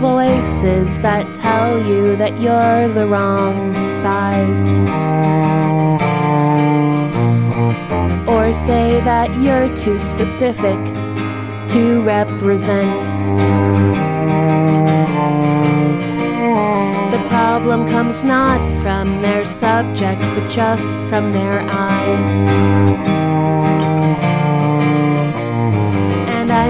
voices 0.00 1.00
that 1.00 1.24
tell 1.36 1.86
you 1.86 2.16
that 2.16 2.40
you're 2.40 2.88
the 2.88 3.06
wrong 3.06 3.74
size. 3.90 4.62
Or 8.28 8.52
say 8.52 9.00
that 9.02 9.28
you're 9.40 9.74
too 9.76 9.98
specific 9.98 10.78
to 11.72 12.02
represent. 12.02 13.00
The 17.10 17.28
problem 17.28 17.88
comes 17.88 18.24
not 18.24 18.58
from 18.82 19.22
their 19.22 19.44
subject, 19.44 20.20
but 20.20 20.50
just 20.50 20.90
from 21.08 21.32
their 21.32 21.60
eyes. 21.70 22.79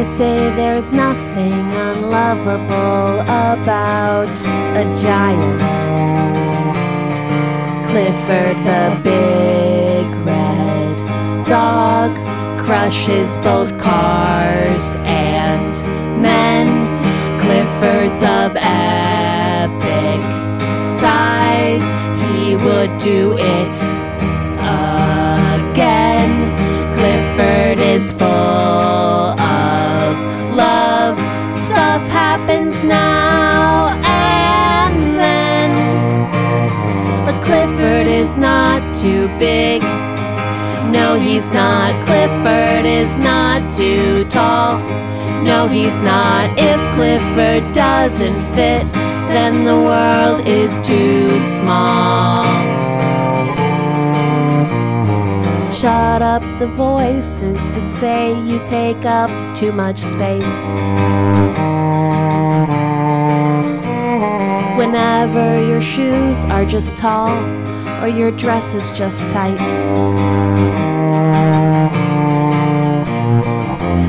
I 0.00 0.02
say 0.02 0.48
there's 0.56 0.90
nothing 0.92 1.52
unlovable 1.52 3.20
about 3.20 4.34
a 4.80 4.84
giant. 4.96 5.60
Clifford 7.86 8.56
the 8.64 8.98
big 9.04 10.06
red 10.26 10.96
dog 11.46 12.16
crushes 12.58 13.36
both 13.44 13.78
cars 13.78 14.96
and 15.04 15.74
men. 16.22 16.66
Clifford's 17.38 18.22
of 18.22 18.56
epic 18.56 20.22
size, 20.90 21.84
he 22.24 22.56
would 22.56 22.96
do 22.96 23.34
it 23.38 23.99
is 38.20 38.36
not 38.36 38.82
too 38.94 39.28
big. 39.38 39.80
No, 40.92 41.18
he's 41.18 41.50
not. 41.52 41.90
Clifford 42.04 42.84
is 42.84 43.16
not 43.16 43.72
too 43.72 44.26
tall. 44.26 44.78
No, 45.42 45.66
he's 45.66 45.98
not. 46.02 46.50
If 46.58 46.80
Clifford 46.94 47.72
doesn't 47.72 48.38
fit, 48.54 48.92
then 49.32 49.64
the 49.64 49.80
world 49.90 50.46
is 50.46 50.78
too 50.80 51.40
small. 51.40 52.44
Shut 55.72 56.20
up 56.20 56.42
the 56.58 56.68
voices 56.76 57.56
that 57.56 57.90
say 57.90 58.38
you 58.42 58.58
take 58.66 59.06
up 59.06 59.30
too 59.56 59.72
much 59.72 59.98
space. 59.98 60.58
Whenever 64.76 65.66
your 65.66 65.80
shoes 65.80 66.44
are 66.46 66.66
just 66.66 66.98
tall 66.98 67.69
or 68.00 68.08
your 68.08 68.30
dress 68.30 68.74
is 68.74 68.90
just 68.92 69.20
tight. 69.32 69.60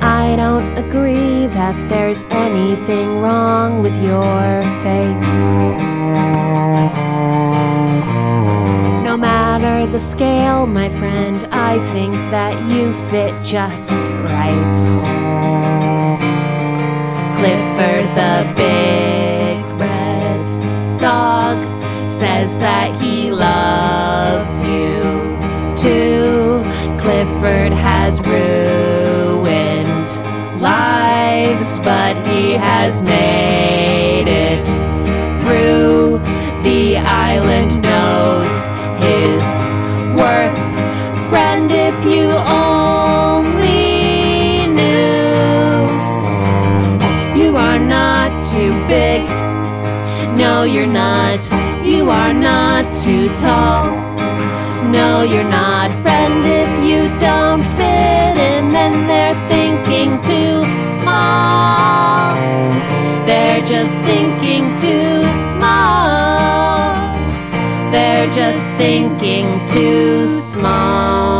I 0.00 0.36
don't 0.36 0.78
agree 0.78 1.46
that 1.48 1.74
there's 1.88 2.22
anything 2.30 3.20
wrong 3.20 3.82
with 3.82 3.96
your 4.00 4.62
face. 4.84 5.32
No 9.04 9.16
matter 9.16 9.90
the 9.90 9.98
scale, 9.98 10.66
my 10.66 10.88
friend, 11.00 11.46
I 11.50 11.80
think 11.92 12.14
that 12.30 12.54
you 12.70 12.92
fit 13.10 13.34
just 13.42 13.90
right. 14.30 14.76
Clifford 17.36 18.06
the 18.14 18.54
big 18.54 18.81
says 22.22 22.56
that 22.58 22.94
he 23.02 23.32
loves 23.32 24.60
you 24.60 25.00
too. 25.76 26.62
Clifford 26.96 27.72
has 27.72 28.20
ruined 28.20 30.08
lives, 30.62 31.80
but 31.80 32.14
he 32.28 32.52
has 32.52 33.02
made 33.02 34.28
it 34.28 34.64
through. 35.40 36.20
The 36.62 36.98
island 36.98 37.72
knows 37.82 38.52
his 39.02 39.42
worth. 40.16 40.62
Friend, 41.28 41.68
if 41.68 42.04
you 42.04 42.30
only 42.46 43.88
knew, 44.78 45.82
you 47.42 47.56
are 47.56 47.80
not 47.80 48.30
too 48.52 48.70
big. 48.86 49.22
No, 50.38 50.62
you're 50.62 50.86
not. 50.86 51.71
You 52.02 52.10
are 52.10 52.34
not 52.34 52.92
too 52.92 53.28
tall. 53.36 53.86
No, 54.90 55.22
you're 55.22 55.48
not. 55.48 55.88
Friend, 56.02 56.44
if 56.44 56.72
you 56.84 57.02
don't 57.20 57.62
fit 57.76 58.34
in, 58.50 58.70
then 58.70 59.06
they're 59.06 59.38
thinking 59.48 60.20
too 60.20 60.64
small. 61.00 62.34
They're 63.24 63.64
just 63.64 63.94
thinking 64.00 64.64
too 64.80 65.22
small. 65.52 67.14
They're 67.92 68.32
just 68.34 68.66
thinking 68.74 69.46
too 69.68 70.26
small. 70.26 71.31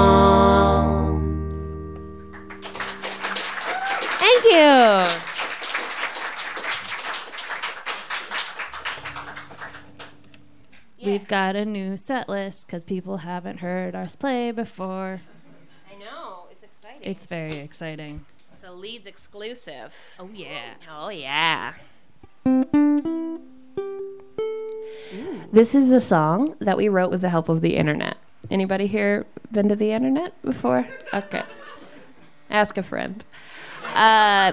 We've 11.04 11.26
got 11.26 11.56
a 11.56 11.64
new 11.64 11.96
set 11.96 12.28
list 12.28 12.66
because 12.66 12.84
people 12.84 13.18
haven't 13.18 13.58
heard 13.58 13.94
us 13.94 14.14
play 14.14 14.52
before. 14.52 15.20
I 15.90 15.98
know, 15.98 16.46
it's 16.50 16.62
exciting. 16.62 17.00
It's 17.02 17.26
very 17.26 17.56
exciting. 17.56 18.24
It's 18.52 18.62
a 18.62 18.70
Leeds 18.70 19.06
exclusive. 19.06 19.94
Oh, 20.20 20.28
yeah. 20.32 20.74
Oh, 20.88 21.08
yeah. 21.08 21.74
This 25.52 25.74
is 25.74 25.90
a 25.92 26.00
song 26.00 26.54
that 26.60 26.76
we 26.76 26.88
wrote 26.88 27.10
with 27.10 27.20
the 27.20 27.28
help 27.28 27.48
of 27.48 27.60
the 27.62 27.76
internet. 27.76 28.16
Anybody 28.50 28.86
here 28.86 29.26
been 29.50 29.68
to 29.68 29.76
the 29.76 29.92
internet 29.92 30.40
before? 30.42 30.86
Okay. 31.12 31.42
Ask 32.48 32.76
a 32.78 32.82
friend. 32.82 33.24
Uh, 33.92 34.52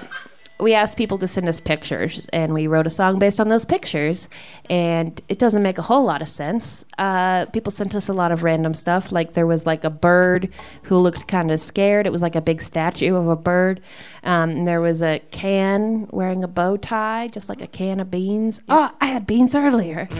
we 0.60 0.74
asked 0.74 0.96
people 0.96 1.18
to 1.18 1.26
send 1.26 1.48
us 1.48 1.60
pictures, 1.60 2.26
and 2.32 2.52
we 2.52 2.66
wrote 2.66 2.86
a 2.86 2.90
song 2.90 3.18
based 3.18 3.40
on 3.40 3.48
those 3.48 3.64
pictures. 3.64 4.28
And 4.68 5.20
it 5.28 5.38
doesn't 5.38 5.62
make 5.62 5.78
a 5.78 5.82
whole 5.82 6.04
lot 6.04 6.22
of 6.22 6.28
sense. 6.28 6.84
Uh, 6.98 7.46
people 7.46 7.70
sent 7.70 7.94
us 7.94 8.08
a 8.08 8.12
lot 8.12 8.32
of 8.32 8.42
random 8.42 8.74
stuff. 8.74 9.12
Like 9.12 9.34
there 9.34 9.46
was 9.46 9.66
like 9.66 9.84
a 9.84 9.90
bird 9.90 10.50
who 10.82 10.96
looked 10.96 11.28
kind 11.28 11.50
of 11.50 11.60
scared. 11.60 12.06
It 12.06 12.12
was 12.12 12.22
like 12.22 12.36
a 12.36 12.40
big 12.40 12.62
statue 12.62 13.14
of 13.14 13.28
a 13.28 13.36
bird. 13.36 13.80
Um, 14.22 14.50
and 14.50 14.66
there 14.66 14.80
was 14.80 15.02
a 15.02 15.20
can 15.30 16.08
wearing 16.10 16.44
a 16.44 16.48
bow 16.48 16.76
tie, 16.76 17.28
just 17.28 17.48
like 17.48 17.62
a 17.62 17.66
can 17.66 18.00
of 18.00 18.10
beans. 18.10 18.60
Oh, 18.68 18.90
I 19.00 19.06
had 19.06 19.26
beans 19.26 19.54
earlier. 19.54 20.08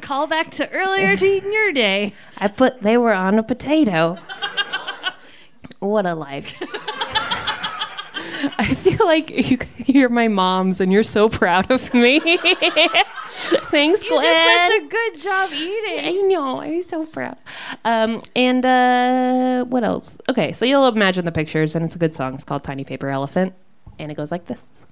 Call 0.00 0.26
back 0.26 0.50
to 0.52 0.70
earlier 0.70 1.16
to 1.16 1.36
in 1.36 1.52
your 1.52 1.72
day. 1.72 2.12
I 2.38 2.48
put 2.48 2.82
they 2.82 2.98
were 2.98 3.12
on 3.12 3.38
a 3.38 3.42
potato. 3.42 4.18
what 5.78 6.06
a 6.06 6.14
life. 6.14 6.54
I 8.58 8.74
feel 8.74 9.06
like 9.06 9.30
you, 9.50 9.58
you're 9.86 10.08
my 10.08 10.28
mom's 10.28 10.80
and 10.80 10.92
you're 10.92 11.02
so 11.02 11.28
proud 11.28 11.70
of 11.70 11.92
me. 11.94 12.20
Thanks, 13.70 14.02
You 14.04 14.10
Glenn. 14.10 14.22
did 14.22 14.68
such 14.68 14.82
a 14.82 14.86
good 14.88 15.20
job 15.20 15.50
eating. 15.52 16.04
I 16.04 16.10
know. 16.28 16.60
I'm 16.60 16.82
so 16.82 17.06
proud. 17.06 17.36
Um, 17.84 18.20
and 18.36 18.64
uh, 18.64 19.64
what 19.64 19.84
else? 19.84 20.18
Okay, 20.28 20.52
so 20.52 20.64
you'll 20.64 20.86
imagine 20.88 21.24
the 21.24 21.32
pictures, 21.32 21.74
and 21.74 21.84
it's 21.84 21.94
a 21.94 21.98
good 21.98 22.14
song. 22.14 22.34
It's 22.34 22.44
called 22.44 22.64
Tiny 22.64 22.84
Paper 22.84 23.08
Elephant, 23.08 23.54
and 23.98 24.10
it 24.10 24.16
goes 24.16 24.30
like 24.30 24.46
this. 24.46 24.84